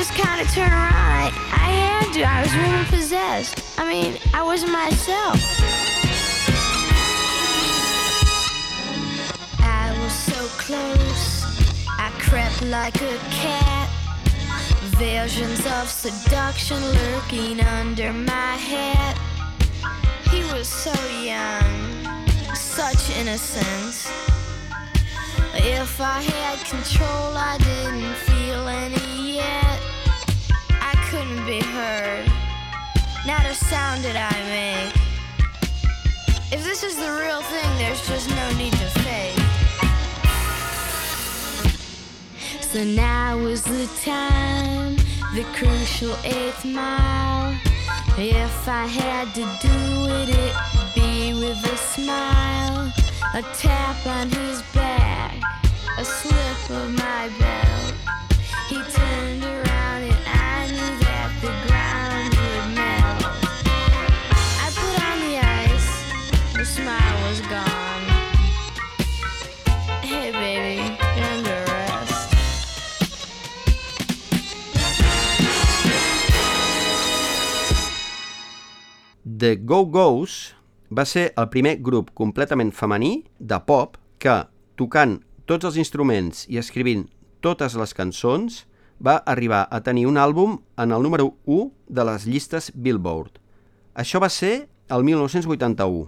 Just 0.04 0.22
kind 0.22 0.42
of 0.42 0.54
turned 0.54 0.74
around. 0.74 0.92
I, 0.92 1.70
had 1.80 2.12
to. 2.12 2.24
I 2.24 2.42
was 2.42 2.54
really 2.58 2.86
possessed. 2.88 3.80
I 3.80 3.88
mean, 3.88 4.18
I 4.34 4.44
wasn't 4.44 4.74
myself. 4.74 5.40
I 9.62 9.98
was 10.04 10.12
so 10.12 10.42
close. 10.60 11.46
I 11.88 12.10
crept 12.20 12.64
like 12.64 13.02
a 13.02 13.18
cat. 13.32 13.90
Visions 15.00 15.66
of 15.78 15.88
seduction 15.88 16.82
lurking 17.00 17.62
under 17.62 18.12
my 18.12 18.56
hat. 18.72 19.16
He 20.32 20.42
was 20.52 20.68
so 20.68 20.98
young, 21.22 22.56
such 22.56 23.10
innocence. 23.22 24.12
If 25.56 26.02
I 26.02 26.22
had 26.22 26.60
control, 26.66 27.38
I 27.38 27.58
didn't 27.58 28.16
feel 28.16 28.68
any 28.68 29.36
yet. 29.38 29.63
Couldn't 31.24 31.46
be 31.46 31.62
heard. 31.62 32.30
Not 33.26 33.46
a 33.46 33.54
sound 33.54 34.04
did 34.04 34.18
I 34.18 34.34
make. 34.52 34.94
If 36.52 36.66
this 36.66 36.84
is 36.84 36.98
the 36.98 37.10
real 37.14 37.42
thing, 37.44 37.78
there's 37.78 38.06
just 38.06 38.30
no 38.30 38.52
need 38.58 38.74
to 38.74 38.90
fake. 39.06 39.40
So 42.62 42.84
now 42.84 43.38
is 43.38 43.64
the 43.64 43.88
time, 44.04 44.98
the 45.34 45.46
crucial 45.56 46.14
eighth 46.26 46.66
mile. 46.66 47.58
If 48.18 48.68
I 48.68 48.86
had 48.86 49.34
to 49.36 49.46
do 49.66 49.78
it, 50.20 50.28
it'd 50.28 50.94
be 50.94 51.34
with 51.40 51.64
a 51.72 51.78
smile, 51.78 52.92
a 53.34 53.42
tap 53.56 54.06
on 54.06 54.30
his 54.30 54.62
back, 54.74 55.42
a 55.98 56.04
slip 56.04 56.70
of 56.70 56.92
my 56.92 57.30
belt. 57.40 57.73
The 79.34 79.56
Go-Go's 79.56 80.54
va 80.94 81.06
ser 81.10 81.32
el 81.40 81.48
primer 81.50 81.78
grup 81.82 82.12
completament 82.14 82.70
femení 82.76 83.24
de 83.40 83.58
pop 83.66 83.96
que, 84.22 84.34
tocant 84.78 85.16
tots 85.50 85.66
els 85.66 85.78
instruments 85.80 86.44
i 86.54 86.60
escrivint 86.62 87.08
totes 87.42 87.74
les 87.80 87.96
cançons, 87.98 88.60
va 89.02 89.16
arribar 89.34 89.64
a 89.72 89.80
tenir 89.82 90.04
un 90.12 90.20
àlbum 90.22 90.60
en 90.78 90.94
el 90.94 91.02
número 91.02 91.32
1 91.48 91.72
de 91.88 92.06
les 92.12 92.28
llistes 92.28 92.70
Billboard. 92.76 93.40
Això 93.96 94.22
va 94.22 94.30
ser 94.30 94.68
el 94.94 95.08
1981, 95.08 96.06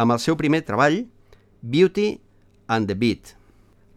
amb 0.00 0.16
el 0.16 0.22
seu 0.22 0.38
primer 0.40 0.62
treball, 0.64 1.02
Beauty 1.60 2.08
and 2.72 2.88
the 2.88 2.96
Beat. 2.96 3.34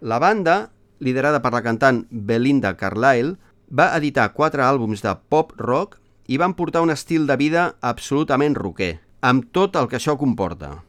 La 0.01 0.19
banda, 0.19 0.73
liderada 0.99 1.39
per 1.39 1.53
la 1.55 1.63
cantant 1.63 2.03
Belinda 2.09 2.75
Carlisle, 2.75 3.37
va 3.71 3.93
editar 3.95 4.33
quatre 4.33 4.65
àlbums 4.67 5.05
de 5.05 5.15
pop-rock 5.29 5.99
i 6.29 6.37
van 6.37 6.53
portar 6.53 6.83
un 6.85 6.93
estil 6.93 7.25
de 7.25 7.35
vida 7.41 7.63
absolutament 7.81 8.53
rocker, 8.53 8.99
amb 9.25 9.47
tot 9.49 9.73
el 9.79 9.89
que 9.89 9.97
això 9.97 10.13
comporta, 10.21 10.83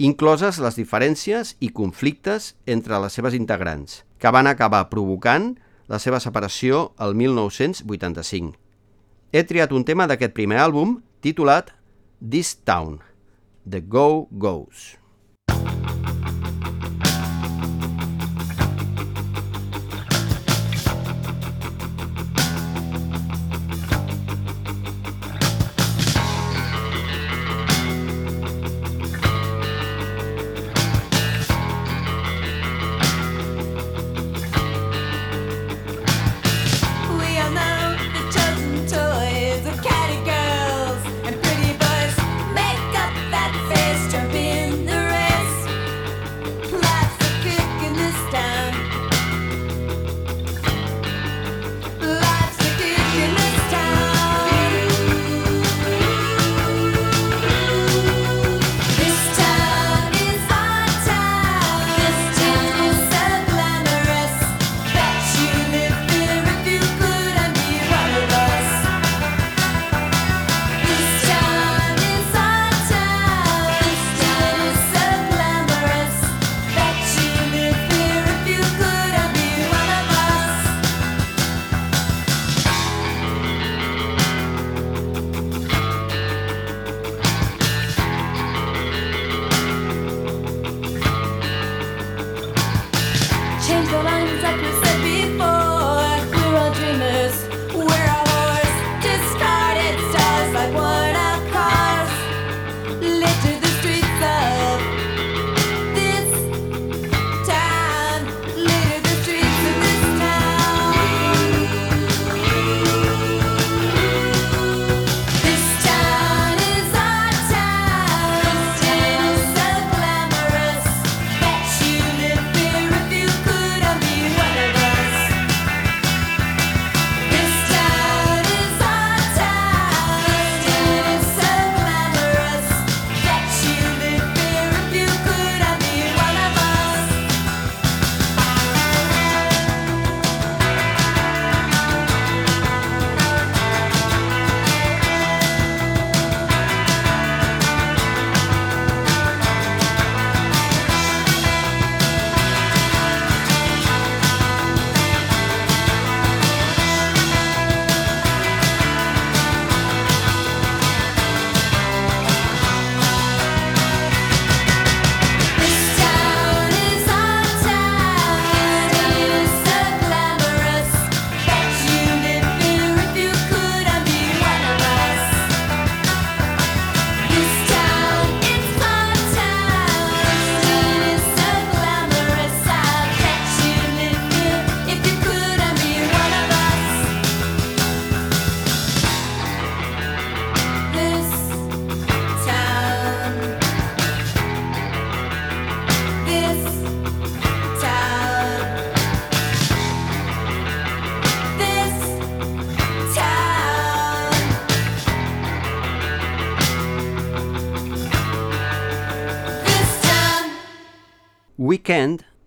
incloses 0.00 0.56
les 0.64 0.78
diferències 0.80 1.52
i 1.60 1.68
conflictes 1.76 2.54
entre 2.64 2.96
les 3.04 3.12
seves 3.12 3.36
integrants, 3.36 4.00
que 4.16 4.32
van 4.32 4.48
acabar 4.48 4.88
provocant 4.88 5.52
la 5.92 6.00
seva 6.00 6.22
separació 6.24 6.88
el 6.96 7.12
1985. 7.20 8.56
He 9.32 9.44
triat 9.44 9.76
un 9.76 9.84
tema 9.84 10.08
d'aquest 10.08 10.32
primer 10.32 10.62
àlbum 10.64 11.02
titulat 11.20 11.74
This 12.24 12.56
Town, 12.64 13.00
The 13.68 13.84
Go 13.84 14.26
Goes. 14.32 14.96
We 15.52 15.81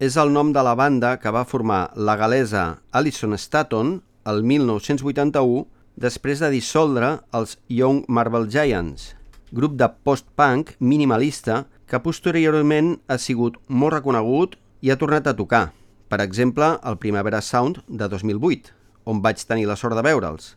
és 0.06 0.16
el 0.22 0.30
nom 0.30 0.52
de 0.54 0.62
la 0.62 0.76
banda 0.78 1.16
que 1.18 1.32
va 1.34 1.48
formar 1.50 1.90
la 1.96 2.14
galesa 2.20 2.64
Alison 2.94 3.34
Staton 3.42 3.96
el 4.30 4.44
1981 4.46 5.64
després 5.98 6.44
de 6.44 6.50
dissoldre 6.54 7.08
els 7.34 7.56
Young 7.72 8.04
Marble 8.08 8.46
Giants, 8.52 9.16
grup 9.50 9.80
de 9.80 9.88
post-punk 10.06 10.76
minimalista 10.80 11.64
que 11.90 12.02
posteriorment 12.04 12.92
ha 13.08 13.18
sigut 13.18 13.58
molt 13.68 13.96
reconegut 13.96 14.60
i 14.86 14.92
ha 14.92 15.00
tornat 15.02 15.32
a 15.32 15.34
tocar, 15.40 15.72
per 16.12 16.22
exemple, 16.22 16.68
al 16.84 17.00
Primavera 17.02 17.42
Sound 17.42 17.82
de 17.88 18.12
2008, 18.12 18.76
on 19.10 19.24
vaig 19.26 19.42
tenir 19.42 19.66
la 19.66 19.80
sort 19.80 19.98
de 19.98 20.06
veure'ls. 20.06 20.54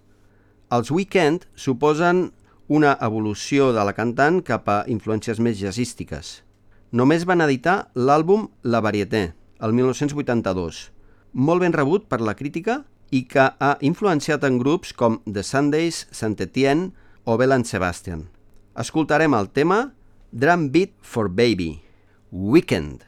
Els 0.75 0.93
Weekend 0.93 1.49
suposen 1.57 2.27
una 2.69 2.99
evolució 3.01 3.73
de 3.73 3.87
la 3.87 3.97
cantant 3.97 4.43
cap 4.45 4.69
a 4.69 4.83
influències 4.93 5.41
més 5.41 5.57
jazzístiques. 5.63 6.43
Només 6.93 7.25
van 7.25 7.45
editar 7.45 7.87
l'àlbum 7.95 8.49
La 8.65 8.85
Varieté, 8.85 9.38
el 9.61 9.75
1982, 9.75 10.81
molt 11.33 11.65
ben 11.65 11.75
rebut 11.75 12.07
per 12.11 12.21
la 12.23 12.37
crítica 12.39 12.83
i 13.11 13.25
que 13.27 13.49
ha 13.51 13.73
influenciat 13.85 14.45
en 14.45 14.61
grups 14.61 14.93
com 14.95 15.19
The 15.27 15.43
Sundays, 15.43 16.07
Saint-Étienne 16.13 16.93
o 17.25 17.37
Bell 17.41 17.57
and 17.57 17.69
Sebastian. 17.69 18.29
Escoltarem 18.79 19.35
el 19.35 19.51
tema 19.51 19.81
Drum 20.31 20.69
Beat 20.71 20.95
for 21.03 21.29
Baby, 21.33 21.81
Weekend. 22.31 23.08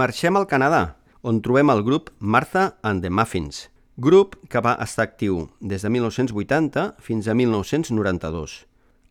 Marxem 0.00 0.36
al 0.38 0.46
Canadà, 0.48 0.96
on 1.20 1.42
trobem 1.44 1.68
el 1.68 1.82
grup 1.84 2.08
Martha 2.20 2.78
and 2.82 3.04
the 3.04 3.10
Muffins, 3.12 3.66
grup 4.00 4.38
que 4.48 4.62
va 4.64 4.78
estar 4.80 5.04
actiu 5.04 5.42
des 5.60 5.82
de 5.84 5.90
1980 5.92 6.84
fins 7.04 7.28
a 7.28 7.34
1992. 7.36 8.54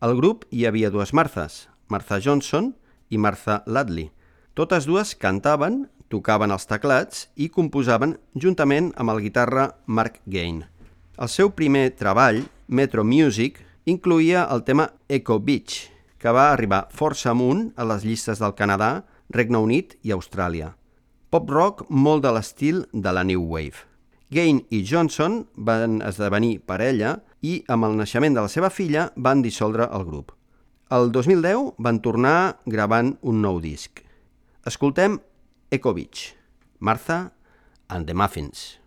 Al 0.01 0.15
grup 0.17 0.47
hi 0.49 0.65
havia 0.65 0.89
dues 0.89 1.13
Marthas, 1.13 1.67
Martha 1.93 2.17
Johnson 2.17 2.71
i 3.09 3.21
Martha 3.21 3.59
Ladley. 3.67 4.09
Totes 4.57 4.87
dues 4.89 5.13
cantaven, 5.13 5.83
tocaven 6.09 6.55
els 6.55 6.65
teclats 6.65 7.27
i 7.37 7.51
composaven 7.53 8.17
juntament 8.33 8.89
amb 8.97 9.13
el 9.13 9.21
guitarra 9.27 9.67
Mark 9.85 10.17
Gain. 10.25 10.63
El 11.19 11.29
seu 11.29 11.53
primer 11.53 11.91
treball, 11.99 12.41
Metro 12.67 13.05
Music, 13.05 13.61
incluïa 13.85 14.47
el 14.49 14.65
tema 14.65 14.89
Echo 15.07 15.37
Beach, 15.37 15.85
que 16.17 16.33
va 16.33 16.49
arribar 16.49 16.87
força 16.89 17.29
amunt 17.35 17.69
a 17.77 17.85
les 17.85 18.07
llistes 18.07 18.41
del 18.41 18.57
Canadà, 18.57 19.03
Regne 19.29 19.61
Unit 19.61 19.99
i 20.01 20.17
Austràlia. 20.17 20.78
Pop 21.29 21.51
rock 21.53 21.83
molt 21.93 22.23
de 22.25 22.29
l'estil 22.33 22.79
de 22.89 23.11
la 23.13 23.21
New 23.21 23.43
Wave. 23.51 23.83
Gain 24.33 24.63
i 24.73 24.79
Johnson 24.81 25.43
van 25.53 25.99
esdevenir 26.01 26.55
parella 26.65 27.19
i 27.45 27.59
amb 27.69 27.85
el 27.85 27.99
naixement 27.99 28.33
de 28.33 28.41
la 28.41 28.49
seva 28.49 28.71
filla 28.73 29.03
van 29.13 29.43
dissoldre 29.45 29.85
el 29.93 30.07
grup. 30.07 30.33
El 30.89 31.11
2010 31.13 31.75
van 31.77 32.01
tornar 32.01 32.57
gravant 32.65 33.13
un 33.21 33.43
nou 33.45 33.61
disc. 33.61 34.01
Escoltem 34.65 35.19
Echo 35.69 35.93
Beach, 35.93 36.33
Martha 36.79 37.19
and 37.93 38.09
the 38.09 38.17
Muffins. 38.17 38.79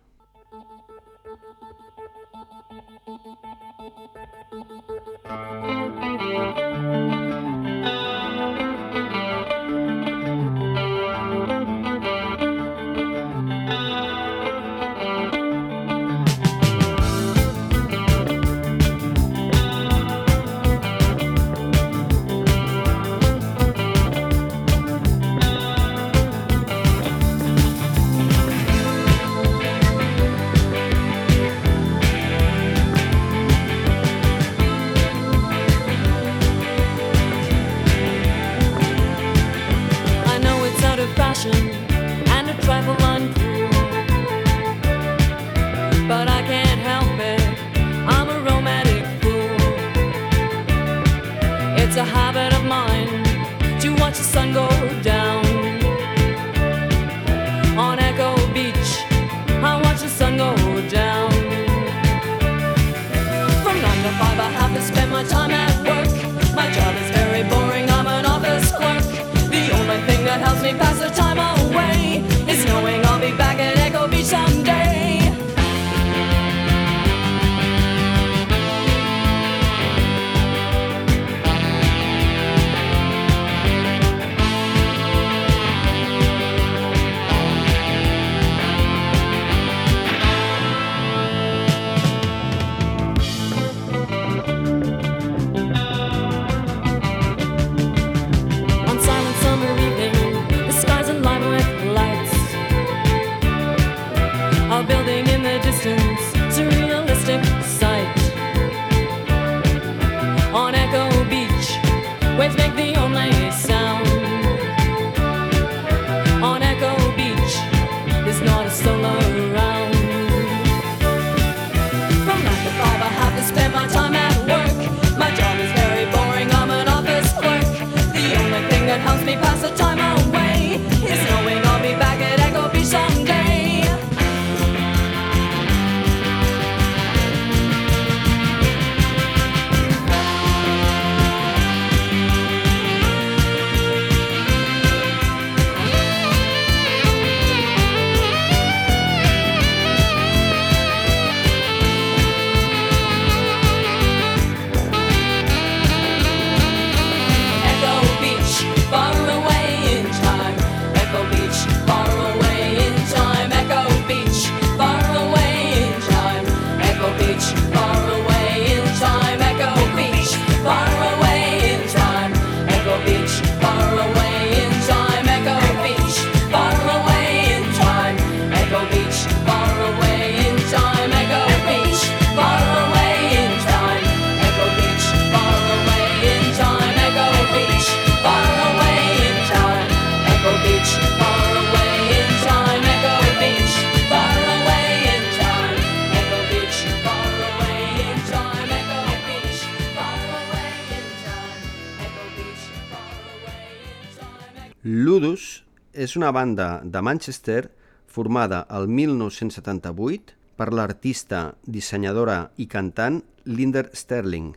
És 206.13 206.17
una 206.17 206.29
banda 206.29 206.81
de 206.85 207.01
Manchester 207.01 207.71
formada 208.05 208.67
el 208.69 208.83
1978 208.85 210.35
per 210.53 210.67
l'artista, 210.69 211.55
dissenyadora 211.65 212.51
i 212.61 212.67
cantant 212.69 213.23
Linder 213.49 213.87
Sterling, 213.97 214.51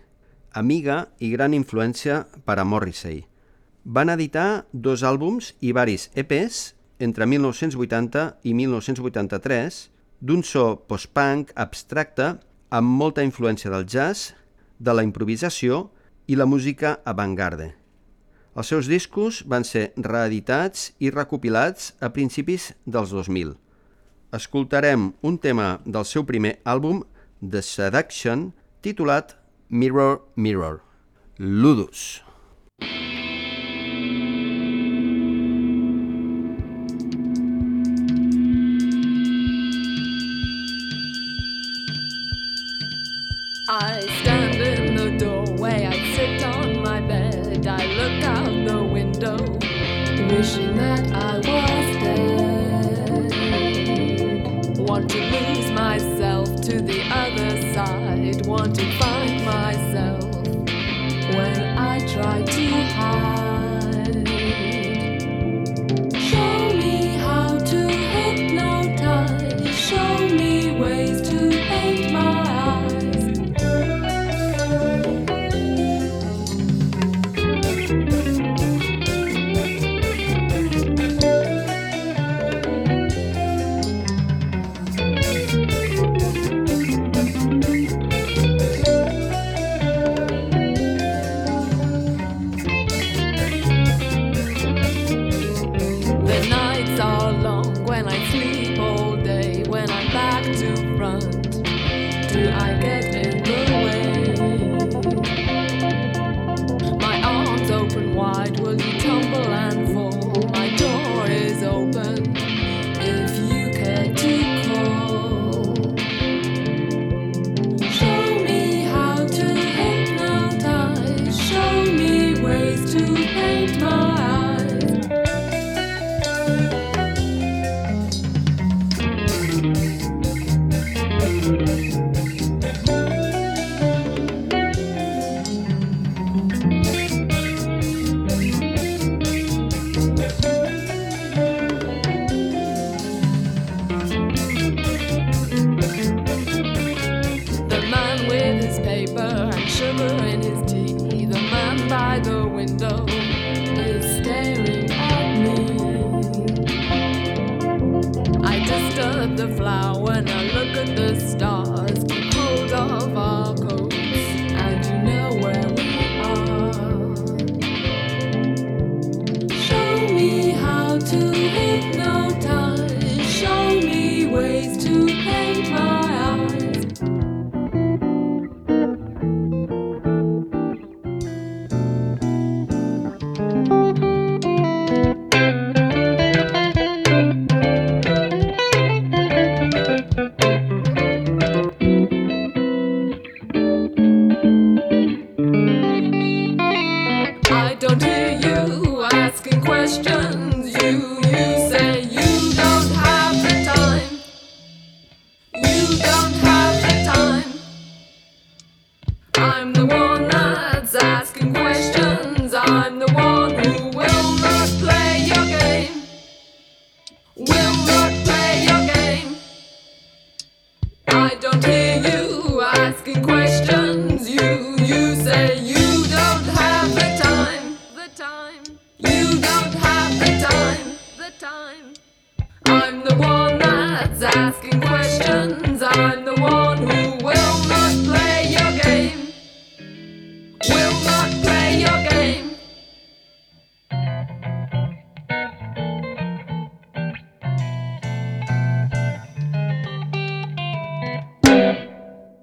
amiga 0.52 0.98
i 1.16 1.30
gran 1.32 1.57
influència 1.57 2.26
per 2.44 2.59
a 2.61 2.66
Morrissey. 2.68 3.22
Van 3.88 4.12
editar 4.12 4.66
dos 4.72 5.00
àlbums 5.00 5.54
i 5.64 5.72
varis 5.72 6.11
EPs 6.12 6.61
entre 7.09 7.24
1980 7.24 8.26
i 8.44 8.52
1983 8.52 9.80
d'un 10.20 10.44
so 10.44 10.66
post-punk 10.84 11.57
abstracte 11.57 12.34
amb 12.68 13.00
molta 13.00 13.24
influència 13.24 13.72
del 13.72 13.88
jazz, 13.88 14.34
de 14.76 14.92
la 14.92 15.09
improvisació 15.09 15.86
i 16.28 16.36
la 16.36 16.44
música 16.44 16.98
avant-garde. 17.07 17.72
Els 18.57 18.70
seus 18.72 18.86
discos 18.88 19.42
van 19.44 19.66
ser 19.68 19.90
reeditats 20.00 20.88
i 21.04 21.11
recopilats 21.12 21.90
a 22.00 22.09
principis 22.14 22.70
dels 22.86 23.12
2000. 23.12 23.52
Escoltarem 24.36 25.11
un 25.20 25.36
tema 25.36 25.74
del 25.84 26.09
seu 26.09 26.24
primer 26.24 26.57
àlbum, 26.64 27.02
The 27.40 27.61
Seduction, 27.61 28.48
titulat 28.80 29.36
Mirror 29.68 30.22
Mirror. 30.36 30.80
Ludus. 31.36 32.22
I 32.80 33.15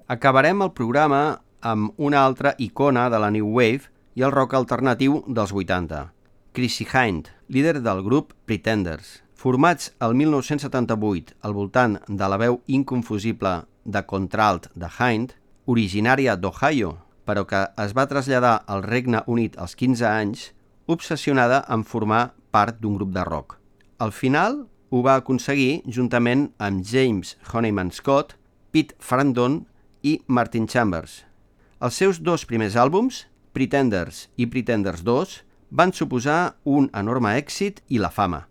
Acabarem 0.06 0.60
el 0.60 0.74
programa 0.76 1.40
amb 1.64 1.94
una 1.96 2.26
altra 2.26 2.50
icona 2.60 3.06
de 3.08 3.16
la 3.16 3.30
New 3.32 3.46
Wave 3.56 3.88
i 4.12 4.24
el 4.26 4.34
rock 4.34 4.52
alternatiu 4.58 5.22
dels 5.24 5.54
80. 5.56 6.10
Chrissy 6.52 6.84
Hind, 6.84 7.30
líder 7.48 7.80
del 7.80 8.02
grup 8.04 8.34
Pretenders. 8.44 9.22
Formats 9.32 9.94
el 10.04 10.12
1978 10.12 11.38
al 11.40 11.56
voltant 11.56 11.96
de 12.06 12.28
la 12.28 12.36
veu 12.36 12.60
inconfusible 12.66 13.54
de 13.84 14.04
contralt 14.04 14.68
de 14.76 14.92
Hind, 14.92 15.32
originària 15.64 16.36
d'Ohio, 16.36 16.98
però 17.24 17.48
que 17.48 17.64
es 17.80 17.96
va 17.96 18.04
traslladar 18.04 18.60
al 18.68 18.84
Regne 18.84 19.24
Unit 19.24 19.56
als 19.56 19.72
15 19.72 20.04
anys, 20.04 20.50
obsessionada 20.84 21.64
en 21.72 21.80
formar 21.80 22.34
part 22.52 22.76
d'un 22.76 23.00
grup 23.00 23.16
de 23.16 23.24
rock. 23.24 23.56
Al 23.96 24.12
final 24.12 24.66
ho 24.90 25.00
va 25.00 25.16
aconseguir 25.16 25.80
juntament 25.88 26.50
amb 26.58 26.84
James 26.84 27.38
Honeyman 27.54 27.90
Scott, 27.90 28.36
Pete 28.70 28.92
Frandon 29.00 29.64
i 30.04 30.18
Martin 30.28 30.68
Chambers. 30.68 31.24
Els 31.80 31.96
seus 31.96 32.20
dos 32.20 32.44
primers 32.44 32.76
àlbums, 32.76 33.24
Pretenders 33.56 34.28
i 34.36 34.46
Pretenders 34.46 35.02
2, 35.02 35.34
van 35.74 35.92
suposar 35.96 36.56
un 36.64 36.90
enorme 36.94 37.32
èxit 37.40 37.80
i 37.88 37.98
la 37.98 38.12
fama. 38.12 38.44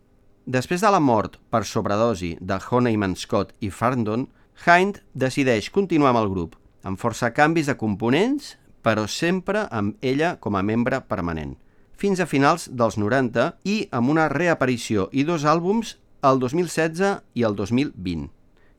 Després 0.43 0.81
de 0.83 0.89
la 0.91 0.99
mort 0.99 1.37
per 1.53 1.63
sobredosi 1.63 2.33
de 2.41 2.57
Honeyman 2.59 3.15
Scott 3.15 3.53
i 3.61 3.69
Farndon, 3.69 4.27
Hind 4.65 4.99
decideix 5.13 5.69
continuar 5.71 6.11
amb 6.11 6.23
el 6.23 6.29
grup, 6.33 6.57
amb 6.83 6.99
força 6.99 7.31
canvis 7.31 7.69
de 7.71 7.77
components, 7.79 8.57
però 8.83 9.07
sempre 9.07 9.67
amb 9.71 9.95
ella 10.01 10.35
com 10.43 10.57
a 10.57 10.63
membre 10.65 10.99
permanent, 11.07 11.55
fins 11.95 12.19
a 12.19 12.27
finals 12.27 12.67
dels 12.67 12.99
90 12.99 13.53
i 13.63 13.77
amb 13.91 14.11
una 14.11 14.27
reaparició 14.29 15.07
i 15.11 15.23
dos 15.23 15.45
àlbums 15.47 15.95
el 16.23 16.39
2016 16.43 17.21
i 17.39 17.47
el 17.47 17.55
2020. 17.55 18.27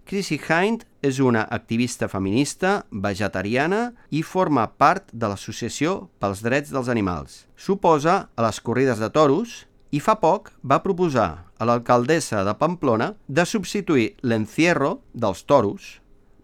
Chrissy 0.05 0.37
Hind 0.37 0.85
és 1.05 1.21
una 1.21 1.45
activista 1.53 2.09
feminista, 2.09 2.85
vegetariana 2.91 3.93
i 4.09 4.23
forma 4.25 4.65
part 4.81 5.13
de 5.13 5.29
l'Associació 5.29 6.09
pels 6.23 6.41
Drets 6.45 6.73
dels 6.73 6.89
Animals. 6.89 7.45
S'oposa 7.61 8.17
a 8.35 8.47
les 8.47 8.61
corrides 8.65 9.03
de 9.03 9.11
toros 9.13 9.65
i 9.93 10.01
fa 10.01 10.17
poc 10.23 10.51
va 10.65 10.81
proposar 10.83 11.29
a 11.59 11.69
l'alcaldessa 11.69 12.43
de 12.49 12.57
Pamplona 12.59 13.13
de 13.29 13.45
substituir 13.45 14.15
l'encierro 14.25 14.97
dels 15.13 15.45
toros 15.45 15.99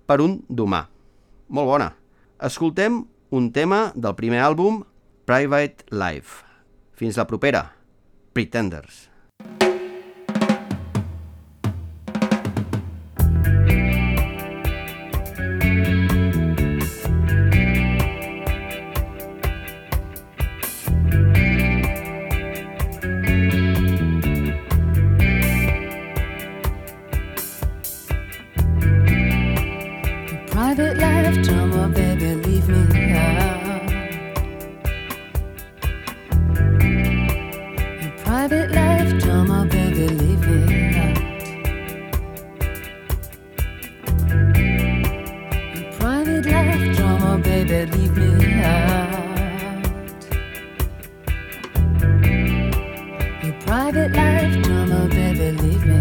per 0.06 0.20
un 0.20 0.40
d'humà. 0.48 0.84
Molt 1.48 1.72
bona. 1.72 1.90
Escoltem 2.40 3.02
un 3.30 3.50
tema 3.54 3.90
del 3.96 4.16
primer 4.18 4.44
àlbum, 4.44 4.84
Private 5.24 5.88
Life. 5.90 6.44
Fins 7.00 7.16
la 7.16 7.26
propera. 7.26 7.70
Pretenders. 8.36 9.08
Private 9.40 9.69
baby, 47.86 48.08
leave 48.08 48.38
me 48.38 48.62
out. 48.62 49.10
Your 53.42 53.54
private 53.60 54.12
life 54.12 54.62
drama, 54.62 55.08
baby, 55.08 55.52
leave 55.62 55.86
me. 55.86 56.00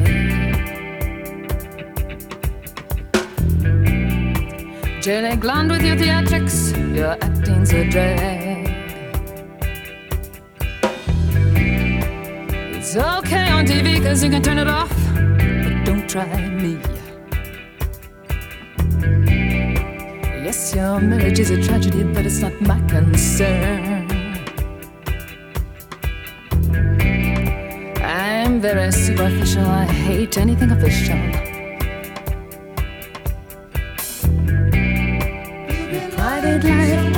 Jelly 5.02 5.36
glond 5.38 5.72
with 5.72 5.84
your 5.84 5.96
theatrics, 5.96 6.74
your 6.96 7.12
acting's 7.22 7.72
a 7.74 7.90
drag. 7.90 8.68
It's 12.76 12.96
okay 12.96 13.50
on 13.52 13.66
TV 13.66 14.04
cause 14.04 14.24
you 14.24 14.30
can 14.30 14.42
turn 14.42 14.58
it 14.58 14.68
off, 14.68 14.94
but 15.14 15.86
don't 15.86 16.10
try 16.10 16.50
me. 16.50 16.78
Your 20.80 21.00
marriage 21.02 21.40
is 21.40 21.50
a 21.52 21.62
tragedy, 21.62 22.04
but 22.04 22.26
it's 22.26 22.40
not 22.40 22.56
my 22.62 22.80
concern. 22.88 24.08
I'm 28.02 28.62
very 28.62 28.92
superficial, 28.92 29.66
I 29.66 29.86
hate 29.86 30.38
anything 30.38 30.72
official. 30.72 31.20
Private 36.16 36.64
life 36.64 37.14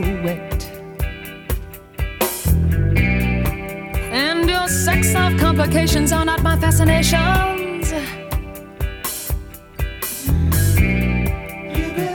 wet. 0.00 0.70
And 4.12 4.48
your 4.48 4.68
sex 4.68 5.14
life 5.14 5.38
complications 5.38 6.12
are 6.12 6.24
not 6.24 6.42
my 6.42 6.56
fascinations. 6.58 7.92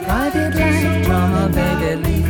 Private 0.06 0.56
life 0.56 1.06
drama, 1.06 1.50
baby, 1.54 2.23